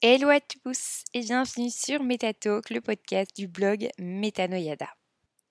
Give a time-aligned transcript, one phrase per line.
[0.00, 4.86] Hello à tous et bienvenue sur MetaTalk, le podcast du blog Metanoyada.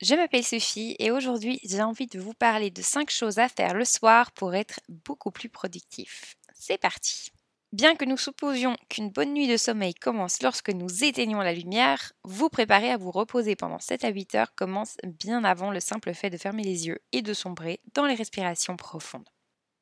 [0.00, 3.74] Je m'appelle Sophie et aujourd'hui j'ai envie de vous parler de 5 choses à faire
[3.74, 6.36] le soir pour être beaucoup plus productif.
[6.54, 7.32] C'est parti
[7.72, 12.12] Bien que nous supposions qu'une bonne nuit de sommeil commence lorsque nous éteignons la lumière,
[12.22, 16.14] vous préparer à vous reposer pendant 7 à 8 heures commence bien avant le simple
[16.14, 19.28] fait de fermer les yeux et de sombrer dans les respirations profondes.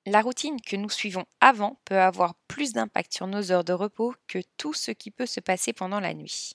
[0.07, 4.15] La routine que nous suivons avant peut avoir plus d'impact sur nos heures de repos
[4.29, 6.53] que tout ce qui peut se passer pendant la nuit.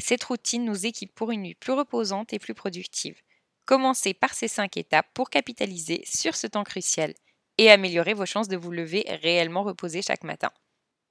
[0.00, 3.22] Cette routine nous équipe pour une nuit plus reposante et plus productive.
[3.64, 7.14] Commencez par ces 5 étapes pour capitaliser sur ce temps crucial
[7.56, 10.50] et améliorer vos chances de vous lever réellement reposé chaque matin.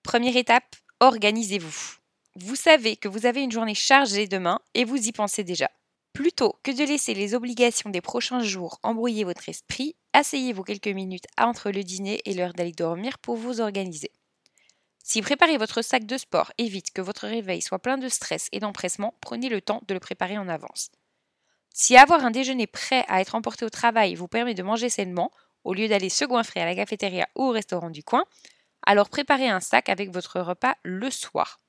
[0.04, 1.96] Première étape, organisez-vous.
[2.35, 5.72] Vous savez que vous avez une journée chargée demain et vous y pensez déjà.
[6.12, 11.28] Plutôt que de laisser les obligations des prochains jours embrouiller votre esprit, asseyez-vous quelques minutes
[11.38, 14.12] entre le dîner et l'heure d'aller dormir pour vous organiser.
[15.05, 18.62] Si préparer votre sac de sport évite que votre réveil soit plein de stress et
[18.62, 20.91] d'empressement, prenez le temps de le préparer en avance.
[21.73, 25.29] Si avoir un déjeuner prêt à être emporté au travail vous permet de manger sainement,
[25.65, 28.23] au lieu d'aller se goinfrer à la cafétéria ou au restaurant du coin,
[28.85, 31.60] alors préparez un sac avec votre repas le soir.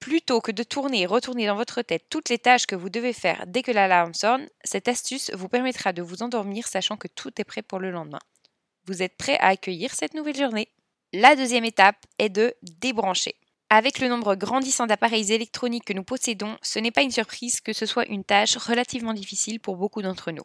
[0.00, 3.12] Plutôt que de tourner et retourner dans votre tête toutes les tâches que vous devez
[3.12, 7.32] faire dès que l'alarme sonne, cette astuce vous permettra de vous endormir sachant que tout
[7.38, 8.20] est prêt pour le lendemain.
[8.86, 10.68] Vous êtes prêt à accueillir cette nouvelle journée.
[11.12, 13.34] La deuxième étape est de débrancher.
[13.68, 17.72] Avec le nombre grandissant d'appareils électroniques que nous possédons, ce n'est pas une surprise que
[17.72, 20.44] ce soit une tâche relativement difficile pour beaucoup d'entre nous.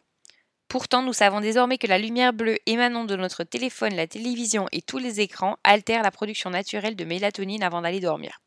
[0.66, 4.82] Pourtant, nous savons désormais que la lumière bleue émanant de notre téléphone, la télévision et
[4.82, 8.40] tous les écrans altère la production naturelle de mélatonine avant d'aller dormir.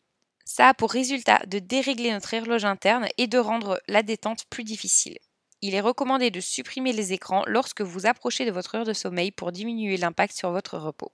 [0.43, 4.65] Ça a pour résultat de dérégler notre horloge interne et de rendre la détente plus
[4.65, 5.19] difficile.
[5.61, 9.31] Il est recommandé de supprimer les écrans lorsque vous approchez de votre heure de sommeil
[9.31, 11.13] pour diminuer l'impact sur votre repos.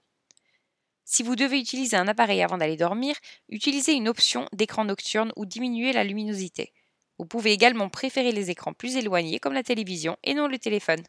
[1.08, 3.14] Si vous devez utiliser un appareil avant d'aller dormir,
[3.48, 6.72] utilisez une option d'écran nocturne ou diminuez la luminosité.
[7.18, 11.04] Vous pouvez également préférer les écrans plus éloignés comme la télévision et non le téléphone.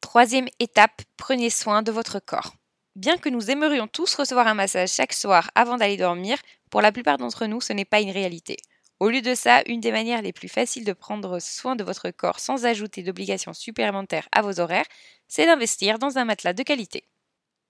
[0.00, 2.54] Troisième étape, prenez soin de votre corps.
[2.96, 6.38] Bien que nous aimerions tous recevoir un massage chaque soir avant d'aller dormir,
[6.70, 8.56] pour la plupart d'entre nous, ce n'est pas une réalité.
[9.00, 12.10] Au lieu de ça, une des manières les plus faciles de prendre soin de votre
[12.10, 14.86] corps sans ajouter d'obligations supplémentaires à vos horaires,
[15.28, 17.04] c'est d'investir dans un matelas de qualité.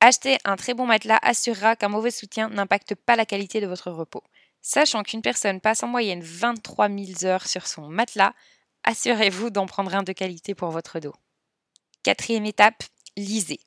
[0.05, 3.93] Acheter un très bon matelas assurera qu'un mauvais soutien n'impacte pas la qualité de votre
[3.93, 4.25] repos.
[4.61, 8.35] Sachant qu'une personne passe en moyenne 23 000 heures sur son matelas,
[8.83, 11.15] assurez-vous d'en prendre un de qualité pour votre dos.
[12.03, 12.83] Quatrième étape,
[13.17, 13.61] lisez.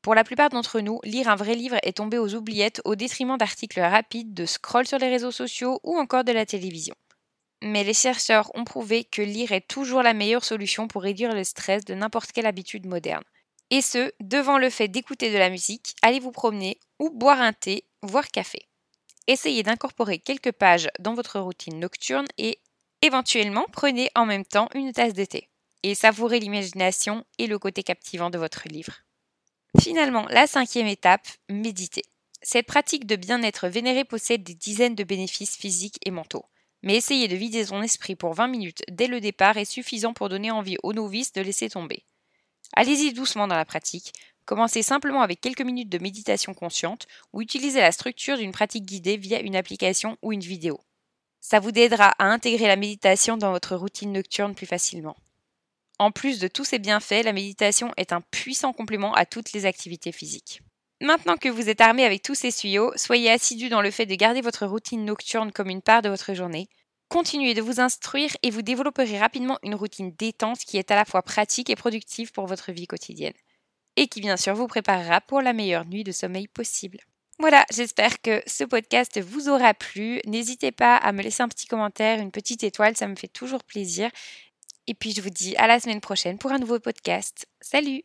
[0.00, 3.36] Pour la plupart d'entre nous, lire un vrai livre est tombé aux oubliettes au détriment
[3.36, 6.94] d'articles rapides, de scroll sur les réseaux sociaux ou encore de la télévision.
[7.62, 11.42] Mais les chercheurs ont prouvé que lire est toujours la meilleure solution pour réduire le
[11.42, 13.24] stress de n'importe quelle habitude moderne.
[13.70, 17.52] Et ce, devant le fait d'écouter de la musique, aller vous promener ou boire un
[17.52, 18.66] thé, voire café.
[19.26, 22.58] Essayez d'incorporer quelques pages dans votre routine nocturne et
[23.02, 25.48] éventuellement prenez en même temps une tasse de thé.
[25.82, 28.92] Et savourez l'imagination et le côté captivant de votre livre.
[29.80, 32.02] Finalement, la cinquième étape, méditer.
[32.42, 36.44] Cette pratique de bien-être vénéré possède des dizaines de bénéfices physiques et mentaux.
[36.82, 40.28] Mais essayer de vider son esprit pour 20 minutes dès le départ est suffisant pour
[40.28, 42.04] donner envie aux novices de laisser tomber.
[42.74, 44.12] Allez-y doucement dans la pratique.
[44.44, 49.16] Commencez simplement avec quelques minutes de méditation consciente ou utilisez la structure d'une pratique guidée
[49.16, 50.80] via une application ou une vidéo.
[51.40, 55.16] Ça vous aidera à intégrer la méditation dans votre routine nocturne plus facilement.
[55.98, 59.66] En plus de tous ces bienfaits, la méditation est un puissant complément à toutes les
[59.66, 60.62] activités physiques.
[61.00, 64.14] Maintenant que vous êtes armé avec tous ces tuyaux, soyez assidu dans le fait de
[64.14, 66.68] garder votre routine nocturne comme une part de votre journée.
[67.10, 71.04] Continuez de vous instruire et vous développerez rapidement une routine détente qui est à la
[71.04, 73.34] fois pratique et productive pour votre vie quotidienne.
[73.96, 76.98] Et qui bien sûr vous préparera pour la meilleure nuit de sommeil possible.
[77.40, 80.20] Voilà, j'espère que ce podcast vous aura plu.
[80.24, 83.64] N'hésitez pas à me laisser un petit commentaire, une petite étoile, ça me fait toujours
[83.64, 84.08] plaisir.
[84.86, 87.48] Et puis je vous dis à la semaine prochaine pour un nouveau podcast.
[87.60, 88.04] Salut